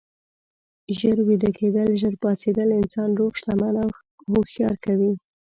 [0.97, 3.89] ژر ویده کیدل، ژر پاڅیدل انسان روغ، شتمن او
[4.31, 5.13] هوښیار کوي.